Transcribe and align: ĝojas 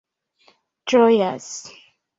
ĝojas 0.93 1.55